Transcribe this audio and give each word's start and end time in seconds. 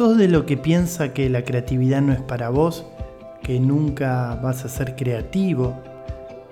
¿Sos 0.00 0.16
de 0.16 0.28
lo 0.28 0.46
que 0.46 0.56
piensa 0.56 1.12
que 1.12 1.28
la 1.28 1.44
creatividad 1.44 2.00
no 2.00 2.14
es 2.14 2.22
para 2.22 2.48
vos? 2.48 2.86
¿Que 3.42 3.60
nunca 3.60 4.34
vas 4.42 4.64
a 4.64 4.70
ser 4.70 4.96
creativo? 4.96 5.78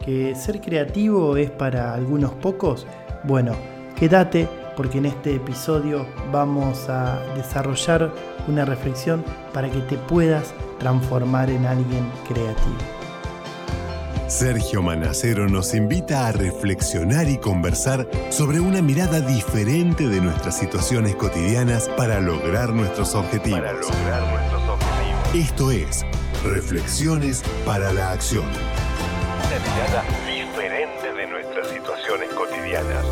¿Que 0.04 0.34
ser 0.34 0.60
creativo 0.60 1.34
es 1.38 1.50
para 1.50 1.94
algunos 1.94 2.32
pocos? 2.32 2.86
Bueno, 3.24 3.52
quédate 3.98 4.46
porque 4.76 4.98
en 4.98 5.06
este 5.06 5.36
episodio 5.36 6.04
vamos 6.30 6.90
a 6.90 7.22
desarrollar 7.36 8.12
una 8.48 8.66
reflexión 8.66 9.24
para 9.54 9.70
que 9.70 9.80
te 9.80 9.96
puedas 9.96 10.52
transformar 10.78 11.48
en 11.48 11.64
alguien 11.64 12.06
creativo. 12.28 12.97
Sergio 14.28 14.82
Manacero 14.82 15.48
nos 15.48 15.72
invita 15.72 16.28
a 16.28 16.32
reflexionar 16.32 17.30
y 17.30 17.38
conversar 17.38 18.06
sobre 18.28 18.60
una 18.60 18.82
mirada 18.82 19.22
diferente 19.22 20.06
de 20.06 20.20
nuestras 20.20 20.58
situaciones 20.58 21.16
cotidianas 21.16 21.88
para 21.96 22.20
lograr 22.20 22.74
nuestros 22.74 23.14
objetivos. 23.14 23.60
Para 23.60 23.72
lograr 23.72 24.30
nuestros 24.30 24.68
objetivos. 24.68 25.34
Esto 25.34 25.70
es 25.70 26.04
Reflexiones 26.44 27.42
para 27.64 27.90
la 27.94 28.12
Acción. 28.12 28.44
Una 28.44 29.58
mirada 29.72 30.04
diferente 30.26 31.12
de 31.14 31.26
nuestras 31.26 31.68
situaciones 31.68 32.28
cotidianas. 32.34 33.04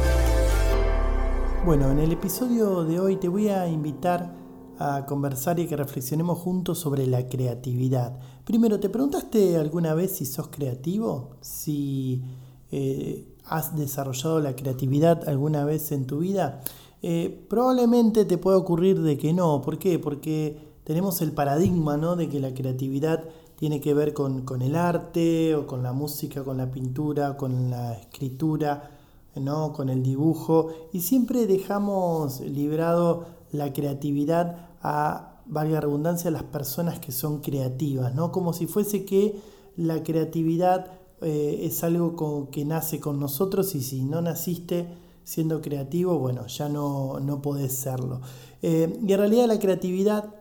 Bueno, 1.65 1.93
en 1.93 1.99
el 1.99 2.13
episodio 2.13 2.85
de 2.85 3.01
hoy 3.01 3.17
te 3.17 3.29
voy 3.29 3.49
a 3.49 3.67
invitar 3.67 4.31
a 4.79 5.07
conversar 5.07 5.59
y 5.59 5.67
que 5.67 5.77
reflexionemos 5.77 6.39
juntos 6.39 6.79
sobre 6.79 7.07
la 7.07 7.29
creatividad. 7.29 8.19
Primero, 8.45 8.79
¿te 8.79 8.89
preguntaste 8.89 9.57
alguna 9.57 9.95
vez 9.95 10.13
si 10.17 10.27
sos 10.27 10.49
creativo? 10.49 11.31
Si 11.41 12.23
eh, 12.71 13.37
has 13.47 13.77
desarrollado 13.77 14.41
la 14.41 14.57
creatividad 14.57 15.29
alguna 15.29 15.65
vez 15.65 15.93
en 15.93 16.07
tu 16.07 16.19
vida. 16.19 16.63
Eh, 17.03 17.47
probablemente 17.49 18.25
te 18.25 18.39
pueda 18.39 18.57
ocurrir 18.57 19.01
de 19.03 19.17
que 19.17 19.33
no. 19.33 19.63
¿Por 19.63 19.79
qué? 19.79 19.99
Porque 19.99 20.59
tenemos 20.85 21.21
el 21.23 21.33
paradigma 21.33 21.97
¿no? 21.97 22.17
de 22.17 22.29
que 22.29 22.41
la 22.41 22.55
creatividad 22.55 23.25
tiene 23.57 23.81
que 23.81 23.95
ver 23.95 24.13
con, 24.13 24.43
con, 24.43 24.63
el 24.63 24.77
arte 24.77 25.55
o 25.55 25.67
con 25.67 25.83
la 25.83 25.93
música, 25.93 26.45
con 26.45 26.59
la 26.59 26.71
pintura, 26.71 27.37
con 27.37 27.71
la 27.71 27.95
escritura, 27.95 28.91
¿no? 29.37 29.73
con 29.73 29.89
el 29.89 30.03
dibujo. 30.03 30.69
Y 30.93 31.01
siempre 31.01 31.47
dejamos 31.47 32.41
librado 32.41 33.27
la 33.53 33.73
creatividad 33.73 34.66
a, 34.87 35.43
valga 35.47 35.81
redundancia, 35.81 36.31
las 36.31 36.45
personas 36.45 36.99
que 37.01 37.13
son 37.13 37.41
creativas, 37.41 38.15
¿no? 38.15 38.31
Como 38.31 38.53
si 38.53 38.67
fuese 38.67 39.05
que 39.05 39.41
la 39.77 40.03
creatividad 40.03 40.87
eh, 41.23 41.61
es 41.63 41.83
algo 41.83 42.51
que 42.51 42.65
nace 42.65 43.01
con 43.01 43.19
nosotros 43.19 43.75
y 43.75 43.83
si 43.83 44.05
no 44.05 44.21
naciste 44.21 44.87
siendo 45.25 45.61
creativo, 45.61 46.19
bueno, 46.19 46.47
ya 46.47 46.69
no, 46.69 47.19
no 47.21 47.43
podés 47.43 47.73
serlo. 47.73 48.21
Eh, 48.63 49.01
y 49.05 49.13
en 49.13 49.19
realidad 49.19 49.47
la 49.47 49.59
creatividad 49.59 50.35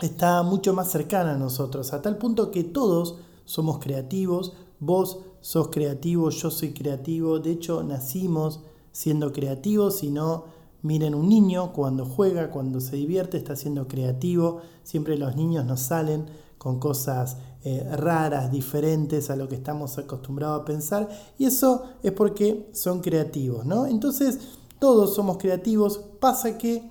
está 0.00 0.42
mucho 0.42 0.74
más 0.74 0.90
cercana 0.90 1.34
a 1.34 1.38
nosotros, 1.38 1.92
a 1.92 2.02
tal 2.02 2.18
punto 2.18 2.50
que 2.50 2.64
todos 2.64 3.16
somos 3.44 3.78
creativos, 3.78 4.52
vos 4.80 5.18
sos 5.40 5.68
creativo, 5.68 6.30
yo 6.30 6.50
soy 6.50 6.72
creativo, 6.72 7.38
de 7.38 7.52
hecho 7.52 7.84
nacimos 7.84 8.60
siendo 8.90 9.32
creativos, 9.32 10.02
y 10.02 10.10
no 10.10 10.44
Miren, 10.86 11.16
un 11.16 11.28
niño 11.28 11.72
cuando 11.72 12.06
juega, 12.06 12.52
cuando 12.52 12.80
se 12.80 12.94
divierte, 12.94 13.36
está 13.36 13.56
siendo 13.56 13.88
creativo. 13.88 14.60
Siempre 14.84 15.18
los 15.18 15.34
niños 15.34 15.64
nos 15.64 15.80
salen 15.80 16.26
con 16.58 16.78
cosas 16.78 17.38
eh, 17.64 17.84
raras, 17.96 18.52
diferentes 18.52 19.28
a 19.28 19.34
lo 19.34 19.48
que 19.48 19.56
estamos 19.56 19.98
acostumbrados 19.98 20.62
a 20.62 20.64
pensar. 20.64 21.08
Y 21.38 21.46
eso 21.46 21.82
es 22.04 22.12
porque 22.12 22.70
son 22.72 23.00
creativos, 23.00 23.66
¿no? 23.66 23.86
Entonces, 23.86 24.38
todos 24.78 25.12
somos 25.16 25.38
creativos. 25.38 25.98
Pasa 26.20 26.56
que 26.56 26.88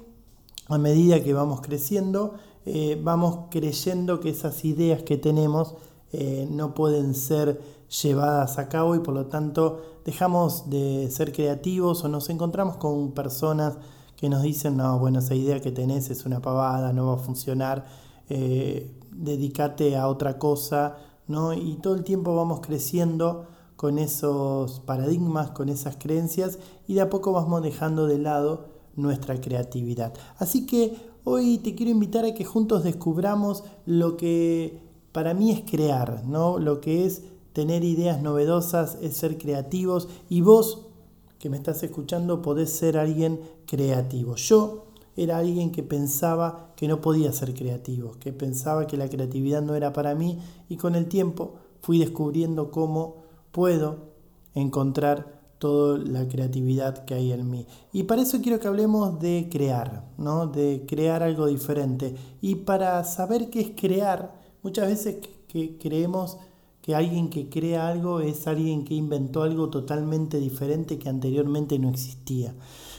a 0.68 0.78
medida 0.78 1.24
que 1.24 1.34
vamos 1.34 1.62
creciendo, 1.62 2.34
eh, 2.66 3.00
vamos 3.02 3.46
creyendo 3.50 4.20
que 4.20 4.32
esas 4.32 4.66
ideas 4.66 5.04
que 5.04 5.16
tenemos 5.16 5.76
eh, 6.12 6.50
no 6.52 6.76
pueden 6.76 7.16
ser 7.16 7.62
llevadas 8.02 8.58
a 8.58 8.68
cabo 8.68 8.96
y 8.96 9.00
por 9.00 9.14
lo 9.14 9.28
tanto 9.28 9.82
dejamos 10.04 10.70
de 10.70 11.10
ser 11.12 11.32
creativos 11.32 12.04
o 12.04 12.10
nos 12.10 12.30
encontramos 12.30 12.78
con 12.78 13.12
personas 13.12 13.78
que 14.16 14.30
nos 14.30 14.44
dicen, 14.44 14.78
no, 14.78 14.98
bueno, 15.00 15.20
esa 15.20 15.36
idea 15.36 15.60
que 15.60 15.72
tenés 15.72 16.10
es 16.10 16.26
una 16.26 16.42
pavada, 16.42 16.94
no 16.94 17.08
va 17.08 17.14
a 17.16 17.18
funcionar, 17.18 17.86
eh, 18.30 18.96
dedícate 19.12 19.96
a 19.98 20.08
otra 20.08 20.40
cosa, 20.40 20.98
¿no? 21.28 21.54
Y 21.54 21.76
todo 21.82 21.96
el 21.96 22.04
tiempo 22.04 22.36
vamos 22.36 22.62
creciendo 22.62 23.48
con 23.76 24.00
esos 24.00 24.80
paradigmas, 24.82 25.52
con 25.52 25.70
esas 25.70 25.98
creencias 25.98 26.60
y 26.88 26.94
de 26.94 27.02
a 27.02 27.10
poco 27.10 27.34
vamos 27.34 27.62
dejando 27.62 28.08
de 28.08 28.18
lado 28.18 28.68
nuestra 28.96 29.40
creatividad. 29.42 30.14
Así 30.38 30.66
que 30.66 30.96
hoy 31.24 31.58
te 31.58 31.76
quiero 31.76 31.92
invitar 31.92 32.26
a 32.26 32.34
que 32.34 32.46
juntos 32.46 32.84
descubramos 32.84 33.64
lo 33.86 34.16
que 34.16 34.82
para 35.12 35.34
mí 35.34 35.52
es 35.52 35.70
crear, 35.70 36.24
¿no? 36.26 36.60
Lo 36.60 36.80
que 36.80 37.06
es 37.06 37.24
tener 37.54 37.84
ideas 37.84 38.22
novedosas, 38.22 38.98
es 39.02 39.16
ser 39.18 39.38
creativos 39.38 40.10
y 40.30 40.42
vos 40.42 40.85
que 41.46 41.50
me 41.52 41.58
estás 41.58 41.84
escuchando 41.84 42.42
podés 42.42 42.72
ser 42.72 42.98
alguien 42.98 43.40
creativo. 43.68 44.36
Yo 44.36 44.88
era 45.16 45.38
alguien 45.38 45.72
que 45.72 45.84
pensaba 45.84 46.74
que 46.76 46.88
no 46.88 47.02
podía 47.02 47.32
ser 47.34 47.54
creativo, 47.54 48.14
que 48.20 48.34
pensaba 48.34 48.88
que 48.88 48.98
la 48.98 49.08
creatividad 49.10 49.62
no 49.62 49.76
era 49.76 49.94
para 49.94 50.16
mí 50.16 50.40
y 50.70 50.78
con 50.78 50.96
el 50.96 51.06
tiempo 51.06 51.54
fui 51.82 52.00
descubriendo 52.00 52.72
cómo 52.72 53.18
puedo 53.52 53.98
encontrar 54.56 55.40
toda 55.60 56.00
la 56.00 56.28
creatividad 56.28 57.06
que 57.06 57.14
hay 57.14 57.32
en 57.32 57.48
mí. 57.48 57.68
Y 57.94 58.06
para 58.06 58.24
eso 58.24 58.42
quiero 58.42 58.60
que 58.60 58.68
hablemos 58.68 59.20
de 59.20 59.48
crear, 59.52 60.10
¿no? 60.18 60.48
de 60.48 60.84
crear 60.88 61.22
algo 61.22 61.46
diferente. 61.46 62.16
Y 62.42 62.56
para 62.56 63.04
saber 63.04 63.52
qué 63.52 63.62
es 63.62 63.72
crear, 63.80 64.34
muchas 64.64 64.88
veces 64.88 65.18
que 65.48 65.78
creemos 65.78 66.40
que 66.86 66.94
alguien 66.94 67.32
que 67.32 67.50
crea 67.50 67.88
algo 67.88 68.20
es 68.20 68.46
alguien 68.46 68.86
que 68.86 68.94
inventó 68.94 69.42
algo 69.42 69.72
totalmente 69.72 70.38
diferente 70.38 71.00
que 71.00 71.10
anteriormente 71.10 71.80
no 71.80 71.90
existía. 71.90 72.54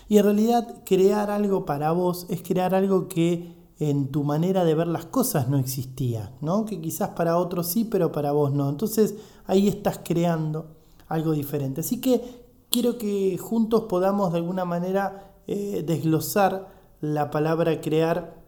Y 0.08 0.18
en 0.18 0.24
realidad 0.24 0.82
crear 0.84 1.30
algo 1.30 1.64
para 1.64 1.92
vos 1.92 2.26
es 2.28 2.42
crear 2.42 2.74
algo 2.74 3.06
que 3.06 3.54
en 3.78 4.10
tu 4.10 4.24
manera 4.24 4.64
de 4.64 4.74
ver 4.74 4.88
las 4.88 5.06
cosas 5.06 5.48
no 5.48 5.56
existía, 5.56 6.32
¿no? 6.40 6.64
Que 6.64 6.80
quizás 6.80 7.10
para 7.10 7.36
otros 7.36 7.68
sí, 7.68 7.84
pero 7.84 8.10
para 8.10 8.32
vos 8.32 8.52
no. 8.52 8.68
Entonces 8.68 9.14
ahí 9.46 9.68
estás 9.68 10.00
creando 10.02 10.66
algo 11.06 11.30
diferente. 11.30 11.82
Así 11.82 12.00
que 12.00 12.44
quiero 12.72 12.98
que 12.98 13.38
juntos 13.38 13.84
podamos 13.84 14.32
de 14.32 14.38
alguna 14.38 14.64
manera 14.64 15.36
eh, 15.46 15.84
desglosar 15.86 16.70
la 17.00 17.30
palabra 17.30 17.80
crear 17.80 18.42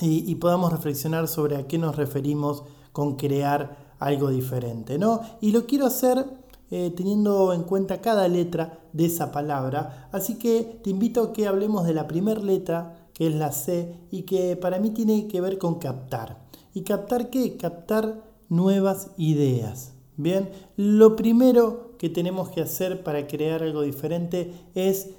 y, 0.00 0.28
y 0.28 0.34
podamos 0.34 0.72
reflexionar 0.72 1.28
sobre 1.28 1.54
a 1.54 1.68
qué 1.68 1.78
nos 1.78 1.94
referimos 1.94 2.64
con 2.90 3.14
crear 3.14 3.89
algo 4.00 4.30
diferente, 4.30 4.98
¿no? 4.98 5.20
Y 5.40 5.52
lo 5.52 5.66
quiero 5.66 5.86
hacer 5.86 6.24
eh, 6.70 6.92
teniendo 6.96 7.52
en 7.52 7.62
cuenta 7.62 8.00
cada 8.00 8.26
letra 8.28 8.80
de 8.92 9.06
esa 9.06 9.30
palabra, 9.30 10.08
así 10.12 10.36
que 10.36 10.80
te 10.82 10.90
invito 10.90 11.22
a 11.22 11.32
que 11.32 11.46
hablemos 11.46 11.86
de 11.86 11.94
la 11.94 12.06
primera 12.06 12.40
letra, 12.40 13.08
que 13.12 13.28
es 13.28 13.34
la 13.34 13.52
C, 13.52 13.94
y 14.10 14.22
que 14.22 14.56
para 14.56 14.78
mí 14.78 14.90
tiene 14.90 15.28
que 15.28 15.40
ver 15.40 15.58
con 15.58 15.78
captar. 15.78 16.38
¿Y 16.72 16.82
captar 16.82 17.30
qué? 17.30 17.56
Captar 17.56 18.22
nuevas 18.48 19.10
ideas. 19.16 19.92
Bien, 20.16 20.50
lo 20.76 21.16
primero 21.16 21.96
que 21.98 22.08
tenemos 22.08 22.50
que 22.50 22.60
hacer 22.60 23.02
para 23.02 23.26
crear 23.26 23.62
algo 23.62 23.82
diferente 23.82 24.52
es 24.74 25.10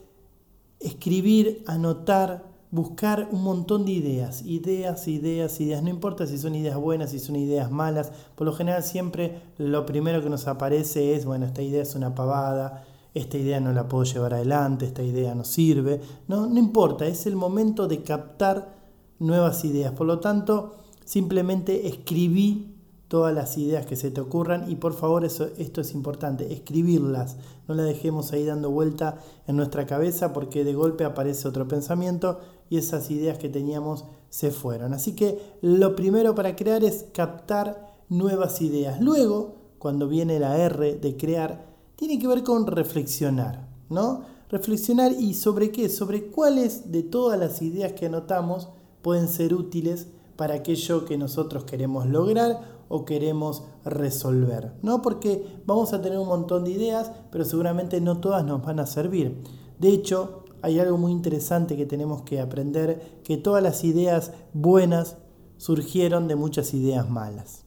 escribir, 0.79 1.63
anotar, 1.67 2.50
buscar 2.71 3.27
un 3.31 3.43
montón 3.43 3.85
de 3.85 3.91
ideas, 3.91 4.43
ideas, 4.45 5.07
ideas, 5.09 5.59
ideas, 5.59 5.83
no 5.83 5.89
importa 5.89 6.25
si 6.25 6.37
son 6.37 6.55
ideas 6.55 6.77
buenas, 6.77 7.11
si 7.11 7.19
son 7.19 7.35
ideas 7.35 7.69
malas, 7.69 8.11
por 8.35 8.47
lo 8.47 8.53
general 8.53 8.81
siempre 8.83 9.41
lo 9.57 9.85
primero 9.85 10.23
que 10.23 10.29
nos 10.29 10.47
aparece 10.47 11.13
es, 11.13 11.25
bueno, 11.25 11.45
esta 11.45 11.61
idea 11.61 11.81
es 11.81 11.95
una 11.95 12.15
pavada, 12.15 12.85
esta 13.13 13.37
idea 13.37 13.59
no 13.59 13.73
la 13.73 13.89
puedo 13.89 14.05
llevar 14.05 14.33
adelante, 14.33 14.85
esta 14.85 15.03
idea 15.03 15.35
no 15.35 15.43
sirve, 15.43 15.99
no, 16.29 16.47
no 16.47 16.57
importa, 16.57 17.05
es 17.05 17.25
el 17.25 17.35
momento 17.35 17.89
de 17.89 18.03
captar 18.03 18.73
nuevas 19.19 19.65
ideas, 19.65 19.91
por 19.91 20.07
lo 20.07 20.19
tanto, 20.19 20.77
simplemente 21.03 21.87
escribí 21.87 22.77
todas 23.09 23.35
las 23.35 23.57
ideas 23.57 23.85
que 23.85 23.97
se 23.97 24.09
te 24.09 24.21
ocurran 24.21 24.71
y 24.71 24.77
por 24.77 24.93
favor 24.93 25.25
eso, 25.25 25.49
esto 25.57 25.81
es 25.81 25.93
importante, 25.93 26.53
escribirlas, 26.53 27.35
no 27.67 27.75
la 27.75 27.83
dejemos 27.83 28.31
ahí 28.31 28.45
dando 28.45 28.71
vuelta 28.71 29.17
en 29.47 29.57
nuestra 29.57 29.85
cabeza 29.85 30.31
porque 30.31 30.63
de 30.63 30.73
golpe 30.73 31.03
aparece 31.03 31.49
otro 31.49 31.67
pensamiento 31.67 32.39
y 32.71 32.77
esas 32.77 33.11
ideas 33.11 33.37
que 33.37 33.49
teníamos 33.49 34.05
se 34.29 34.49
fueron. 34.49 34.93
Así 34.93 35.13
que 35.13 35.57
lo 35.61 35.93
primero 35.93 36.33
para 36.33 36.55
crear 36.55 36.85
es 36.85 37.05
captar 37.13 37.99
nuevas 38.07 38.61
ideas. 38.61 39.01
Luego, 39.01 39.55
cuando 39.77 40.07
viene 40.07 40.39
la 40.39 40.57
R 40.57 40.95
de 40.95 41.17
crear, 41.17 41.65
tiene 41.97 42.17
que 42.17 42.29
ver 42.29 42.43
con 42.43 42.65
reflexionar, 42.65 43.67
¿no? 43.89 44.21
Reflexionar 44.49 45.11
y 45.11 45.33
sobre 45.33 45.69
qué, 45.69 45.89
sobre 45.89 46.27
cuáles 46.27 46.93
de 46.93 47.03
todas 47.03 47.37
las 47.37 47.61
ideas 47.61 47.91
que 47.91 48.05
anotamos 48.05 48.69
pueden 49.01 49.27
ser 49.27 49.53
útiles 49.53 50.07
para 50.37 50.55
aquello 50.55 51.03
que 51.03 51.17
nosotros 51.17 51.65
queremos 51.65 52.07
lograr 52.07 52.61
o 52.87 53.03
queremos 53.03 53.63
resolver, 53.83 54.71
¿no? 54.81 55.01
Porque 55.01 55.61
vamos 55.65 55.91
a 55.91 56.01
tener 56.01 56.19
un 56.19 56.29
montón 56.29 56.63
de 56.63 56.71
ideas, 56.71 57.11
pero 57.31 57.43
seguramente 57.43 57.99
no 57.99 58.21
todas 58.21 58.45
nos 58.45 58.63
van 58.63 58.79
a 58.79 58.85
servir. 58.85 59.43
De 59.77 59.89
hecho, 59.89 60.40
hay 60.61 60.79
algo 60.79 60.97
muy 60.97 61.11
interesante 61.11 61.75
que 61.75 61.85
tenemos 61.85 62.21
que 62.23 62.39
aprender, 62.39 63.21
que 63.23 63.37
todas 63.37 63.63
las 63.63 63.83
ideas 63.83 64.31
buenas 64.53 65.17
surgieron 65.57 66.27
de 66.27 66.35
muchas 66.35 66.73
ideas 66.73 67.09
malas. 67.09 67.63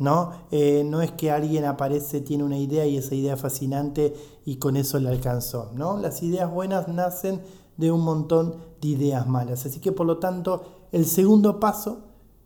¿no? 0.00 0.32
Eh, 0.50 0.82
no 0.84 1.02
es 1.02 1.12
que 1.12 1.30
alguien 1.30 1.66
aparece, 1.66 2.22
tiene 2.22 2.42
una 2.42 2.58
idea 2.58 2.86
y 2.86 2.96
esa 2.96 3.14
idea 3.14 3.36
fascinante 3.36 4.14
y 4.46 4.56
con 4.56 4.76
eso 4.76 4.98
le 4.98 5.10
alcanzó. 5.10 5.70
¿no? 5.74 5.98
Las 5.98 6.22
ideas 6.22 6.50
buenas 6.50 6.88
nacen 6.88 7.42
de 7.76 7.92
un 7.92 8.00
montón 8.00 8.56
de 8.80 8.88
ideas 8.88 9.28
malas. 9.28 9.66
Así 9.66 9.78
que 9.78 9.92
por 9.92 10.06
lo 10.06 10.18
tanto, 10.18 10.86
el 10.90 11.04
segundo 11.06 11.60
paso 11.60 11.98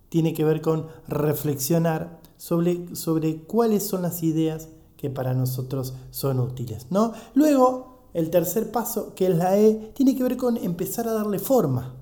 tiene 0.09 0.35
que 0.35 0.45
ver 0.45 0.61
con 0.61 0.87
reflexionar 1.07 2.21
sobre, 2.37 2.95
sobre 2.97 3.43
cuáles 3.43 3.87
son 3.87 4.03
las 4.03 4.23
ideas 4.23 4.69
que 4.97 5.09
para 5.09 5.33
nosotros 5.33 5.95
son 6.11 6.41
útiles. 6.41 6.87
¿no? 6.91 7.13
Luego, 7.35 7.94
el 8.15 8.31
tercer 8.31 8.71
paso, 8.71 9.13
que 9.15 9.27
es 9.27 9.37
la 9.37 9.59
E, 9.59 9.93
tiene 9.95 10.17
que 10.17 10.23
ver 10.23 10.37
con 10.37 10.57
empezar 10.57 11.07
a 11.09 11.13
darle 11.13 11.39
forma 11.39 11.95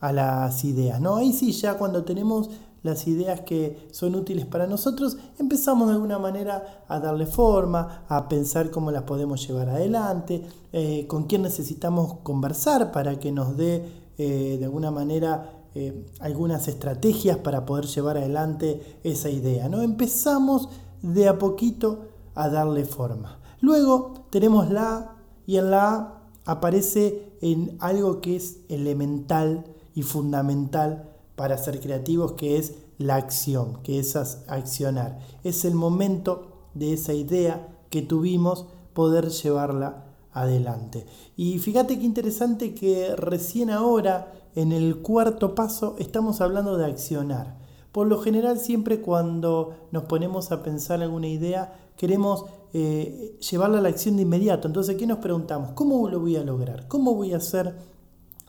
a 0.00 0.12
las 0.12 0.64
ideas. 0.64 1.00
¿no? 1.00 1.16
Ahí 1.16 1.32
sí, 1.32 1.52
ya 1.52 1.78
cuando 1.78 2.04
tenemos 2.04 2.50
las 2.82 3.08
ideas 3.08 3.40
que 3.40 3.88
son 3.90 4.14
útiles 4.14 4.46
para 4.46 4.66
nosotros, 4.66 5.16
empezamos 5.38 5.88
de 5.88 5.94
alguna 5.94 6.18
manera 6.18 6.84
a 6.86 7.00
darle 7.00 7.26
forma, 7.26 8.04
a 8.08 8.28
pensar 8.28 8.70
cómo 8.70 8.92
las 8.92 9.02
podemos 9.02 9.44
llevar 9.46 9.70
adelante, 9.70 10.42
eh, 10.72 11.06
con 11.08 11.24
quién 11.24 11.42
necesitamos 11.42 12.18
conversar 12.22 12.92
para 12.92 13.18
que 13.18 13.32
nos 13.32 13.56
dé 13.56 13.84
eh, 14.18 14.56
de 14.58 14.64
alguna 14.64 14.90
manera 14.90 15.50
eh, 15.74 16.06
algunas 16.20 16.68
estrategias 16.68 17.38
para 17.38 17.66
poder 17.66 17.86
llevar 17.86 18.18
adelante 18.18 18.98
esa 19.02 19.30
idea. 19.30 19.68
¿no? 19.68 19.82
Empezamos 19.82 20.68
de 21.02 21.28
a 21.28 21.38
poquito 21.38 22.04
a 22.34 22.48
darle 22.48 22.84
forma. 22.84 23.38
Luego 23.60 24.26
tenemos 24.30 24.70
la 24.70 25.15
y 25.46 25.56
en 25.56 25.70
la 25.70 25.94
A 25.94 26.22
aparece 26.44 27.32
en 27.40 27.76
algo 27.80 28.20
que 28.20 28.36
es 28.36 28.58
elemental 28.68 29.64
y 29.94 30.02
fundamental 30.02 31.10
para 31.34 31.58
ser 31.58 31.80
creativos, 31.80 32.32
que 32.32 32.56
es 32.56 32.74
la 32.98 33.16
acción, 33.16 33.82
que 33.82 33.98
es 33.98 34.16
accionar. 34.16 35.18
Es 35.44 35.64
el 35.64 35.74
momento 35.74 36.70
de 36.74 36.92
esa 36.94 37.12
idea 37.12 37.68
que 37.90 38.02
tuvimos 38.02 38.66
poder 38.94 39.28
llevarla 39.28 40.04
adelante. 40.32 41.06
Y 41.36 41.58
fíjate 41.58 41.98
qué 41.98 42.04
interesante 42.04 42.74
que 42.74 43.14
recién 43.16 43.70
ahora, 43.70 44.32
en 44.54 44.72
el 44.72 44.98
cuarto 44.98 45.54
paso, 45.54 45.96
estamos 45.98 46.40
hablando 46.40 46.76
de 46.76 46.86
accionar. 46.86 47.58
Por 47.92 48.06
lo 48.06 48.18
general, 48.18 48.58
siempre 48.58 49.00
cuando 49.00 49.74
nos 49.90 50.04
ponemos 50.04 50.52
a 50.52 50.62
pensar 50.62 51.02
alguna 51.02 51.28
idea, 51.28 51.72
queremos 51.96 52.44
eh, 52.78 53.38
llevarla 53.50 53.78
a 53.78 53.80
la 53.80 53.88
acción 53.88 54.16
de 54.16 54.22
inmediato. 54.22 54.68
Entonces, 54.68 54.96
¿qué 54.96 55.06
nos 55.06 55.18
preguntamos? 55.18 55.70
¿Cómo 55.72 56.08
lo 56.10 56.20
voy 56.20 56.36
a 56.36 56.44
lograr? 56.44 56.88
¿Cómo 56.88 57.14
voy 57.14 57.32
a 57.32 57.38
hacer 57.38 57.74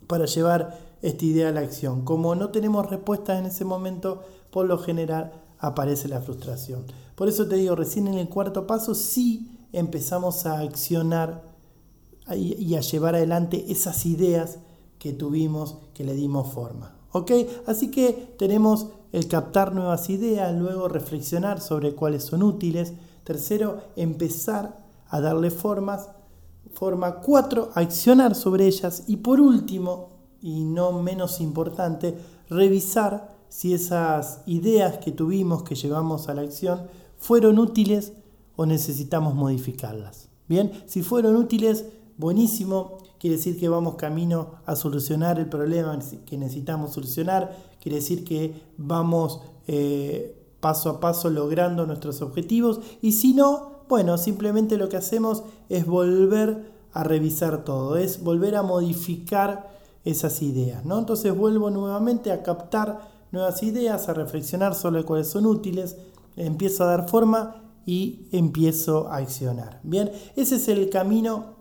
para 0.07 0.25
llevar 0.25 0.77
esta 1.01 1.25
idea 1.25 1.49
a 1.49 1.51
la 1.51 1.61
acción. 1.61 2.03
Como 2.03 2.35
no 2.35 2.49
tenemos 2.49 2.89
respuestas 2.89 3.39
en 3.39 3.45
ese 3.45 3.65
momento, 3.65 4.23
por 4.51 4.65
lo 4.65 4.77
general 4.79 5.33
aparece 5.59 6.07
la 6.07 6.21
frustración. 6.21 6.85
Por 7.15 7.27
eso 7.27 7.47
te 7.47 7.55
digo, 7.55 7.75
recién 7.75 8.07
en 8.07 8.15
el 8.15 8.29
cuarto 8.29 8.67
paso 8.67 8.95
sí 8.95 9.51
empezamos 9.73 10.45
a 10.45 10.59
accionar 10.59 11.43
y 12.35 12.75
a 12.75 12.81
llevar 12.81 13.15
adelante 13.15 13.65
esas 13.69 14.05
ideas 14.05 14.59
que 14.99 15.13
tuvimos, 15.13 15.77
que 15.93 16.03
le 16.03 16.13
dimos 16.13 16.51
forma. 16.51 16.95
¿Ok? 17.11 17.31
Así 17.65 17.89
que 17.89 18.35
tenemos 18.37 18.87
el 19.13 19.27
captar 19.27 19.73
nuevas 19.73 20.09
ideas, 20.09 20.53
luego 20.55 20.89
reflexionar 20.89 21.61
sobre 21.61 21.95
cuáles 21.95 22.23
son 22.23 22.43
útiles. 22.43 22.93
Tercero, 23.27 23.81
empezar 23.97 24.85
a 25.09 25.19
darle 25.19 25.51
formas. 25.51 26.11
Forma 26.71 27.15
cuatro, 27.15 27.71
accionar 27.75 28.35
sobre 28.35 28.67
ellas. 28.67 29.03
Y 29.05 29.17
por 29.17 29.41
último, 29.41 30.11
y 30.41 30.63
no 30.63 30.93
menos 31.03 31.41
importante, 31.41 32.17
revisar 32.49 33.35
si 33.49 33.73
esas 33.73 34.43
ideas 34.45 34.99
que 34.99 35.11
tuvimos, 35.11 35.63
que 35.63 35.75
llevamos 35.75 36.29
a 36.29 36.35
la 36.35 36.43
acción, 36.43 36.87
fueron 37.17 37.59
útiles 37.59 38.13
o 38.55 38.65
necesitamos 38.65 39.35
modificarlas. 39.35 40.29
Bien, 40.47 40.71
si 40.85 41.03
fueron 41.03 41.35
útiles, 41.35 41.83
buenísimo, 42.15 42.99
quiere 43.19 43.35
decir 43.35 43.59
que 43.59 43.67
vamos 43.67 43.95
camino 43.95 44.51
a 44.65 44.77
solucionar 44.77 45.37
el 45.37 45.49
problema 45.49 45.99
que 46.25 46.37
necesitamos 46.37 46.93
solucionar, 46.93 47.57
quiere 47.81 47.97
decir 47.97 48.23
que 48.23 48.61
vamos 48.77 49.41
eh, 49.67 50.36
paso 50.59 50.89
a 50.89 50.99
paso 50.99 51.29
logrando 51.29 51.85
nuestros 51.85 52.21
objetivos 52.21 52.79
y 53.01 53.13
si 53.13 53.33
no, 53.33 53.77
bueno, 53.89 54.17
simplemente 54.17 54.77
lo 54.77 54.89
que 54.89 54.97
hacemos 54.97 55.43
es 55.69 55.85
volver 55.85 56.71
a 56.93 57.03
revisar 57.03 57.63
todo, 57.63 57.97
es 57.97 58.23
volver 58.23 58.55
a 58.55 58.63
modificar 58.63 59.69
esas 60.03 60.41
ideas. 60.41 60.85
¿no? 60.85 60.97
Entonces 60.97 61.35
vuelvo 61.35 61.69
nuevamente 61.69 62.31
a 62.31 62.43
captar 62.43 62.99
nuevas 63.31 63.61
ideas, 63.63 64.09
a 64.09 64.13
reflexionar 64.13 64.73
sobre 64.73 65.03
cuáles 65.03 65.27
son 65.27 65.45
útiles, 65.45 65.97
empiezo 66.35 66.83
a 66.83 66.87
dar 66.87 67.09
forma 67.09 67.63
y 67.85 68.27
empiezo 68.31 69.07
a 69.09 69.17
accionar. 69.17 69.79
Bien, 69.83 70.11
ese 70.35 70.55
es 70.55 70.67
el 70.67 70.89
camino 70.89 71.57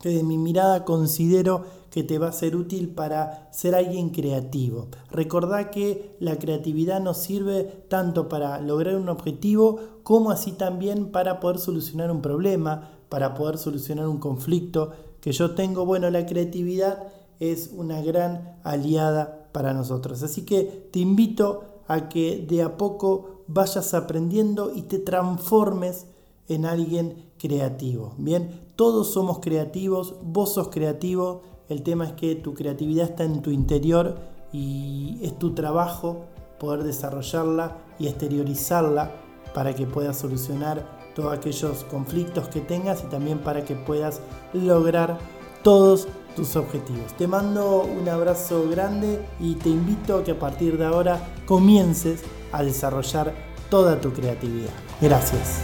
que 0.00 0.10
de 0.10 0.22
mi 0.22 0.38
mirada 0.38 0.84
considero 0.84 1.64
que 1.90 2.02
te 2.02 2.18
va 2.18 2.28
a 2.28 2.32
ser 2.32 2.56
útil 2.56 2.90
para 2.90 3.48
ser 3.52 3.74
alguien 3.74 4.10
creativo. 4.10 4.88
Recordá 5.10 5.70
que 5.70 6.16
la 6.20 6.38
creatividad 6.38 7.00
nos 7.00 7.18
sirve 7.18 7.64
tanto 7.88 8.28
para 8.28 8.60
lograr 8.60 8.96
un 8.96 9.08
objetivo 9.08 9.80
como 10.02 10.30
así 10.30 10.52
también 10.52 11.10
para 11.10 11.40
poder 11.40 11.58
solucionar 11.58 12.10
un 12.10 12.22
problema, 12.22 12.90
para 13.08 13.34
poder 13.34 13.58
solucionar 13.58 14.06
un 14.08 14.18
conflicto 14.18 14.92
que 15.20 15.32
yo 15.32 15.54
tengo. 15.54 15.86
Bueno, 15.86 16.10
la 16.10 16.26
creatividad 16.26 17.08
es 17.40 17.70
una 17.74 18.02
gran 18.02 18.58
aliada 18.64 19.48
para 19.52 19.72
nosotros. 19.72 20.22
Así 20.22 20.42
que 20.42 20.88
te 20.92 20.98
invito 20.98 21.64
a 21.86 22.08
que 22.08 22.44
de 22.48 22.62
a 22.62 22.76
poco 22.76 23.42
vayas 23.46 23.94
aprendiendo 23.94 24.72
y 24.74 24.82
te 24.82 24.98
transformes 24.98 26.06
en 26.48 26.66
alguien 26.66 27.30
creativo. 27.38 28.14
Bien, 28.18 28.60
todos 28.76 29.12
somos 29.12 29.38
creativos, 29.40 30.14
vos 30.22 30.54
sos 30.54 30.68
creativo, 30.68 31.42
el 31.68 31.82
tema 31.82 32.06
es 32.06 32.12
que 32.12 32.34
tu 32.34 32.54
creatividad 32.54 33.10
está 33.10 33.24
en 33.24 33.42
tu 33.42 33.50
interior 33.50 34.16
y 34.52 35.18
es 35.22 35.38
tu 35.38 35.54
trabajo 35.54 36.24
poder 36.58 36.82
desarrollarla 36.82 37.76
y 37.98 38.08
exteriorizarla 38.08 39.12
para 39.54 39.74
que 39.74 39.86
puedas 39.86 40.16
solucionar 40.16 40.98
todos 41.14 41.36
aquellos 41.36 41.84
conflictos 41.84 42.48
que 42.48 42.60
tengas 42.60 43.02
y 43.04 43.06
también 43.08 43.38
para 43.38 43.64
que 43.64 43.74
puedas 43.74 44.20
lograr 44.52 45.18
todos 45.62 46.08
tus 46.36 46.56
objetivos. 46.56 47.14
Te 47.16 47.26
mando 47.26 47.82
un 47.82 48.08
abrazo 48.08 48.68
grande 48.70 49.20
y 49.40 49.56
te 49.56 49.68
invito 49.68 50.18
a 50.18 50.24
que 50.24 50.30
a 50.30 50.38
partir 50.38 50.78
de 50.78 50.86
ahora 50.86 51.20
comiences 51.46 52.22
a 52.52 52.62
desarrollar 52.62 53.34
toda 53.68 54.00
tu 54.00 54.12
creatividad. 54.12 54.70
Gracias. 55.00 55.60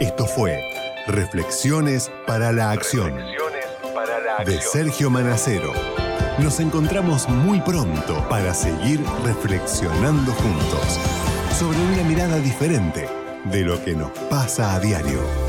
Esto 0.00 0.24
fue 0.24 0.60
Reflexiones 1.06 2.10
para 2.26 2.50
la 2.50 2.70
Acción 2.70 3.33
de 4.42 4.60
Sergio 4.60 5.10
Manacero. 5.10 5.72
Nos 6.38 6.58
encontramos 6.58 7.28
muy 7.28 7.60
pronto 7.60 8.26
para 8.28 8.52
seguir 8.52 9.00
reflexionando 9.24 10.32
juntos 10.32 10.98
sobre 11.58 11.78
una 11.78 12.02
mirada 12.02 12.38
diferente 12.38 13.08
de 13.44 13.60
lo 13.62 13.82
que 13.84 13.94
nos 13.94 14.10
pasa 14.30 14.74
a 14.74 14.80
diario. 14.80 15.43